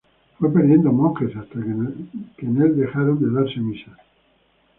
[0.39, 3.93] Fue perdiendo monjes hasta que en el dejaron de darse misas.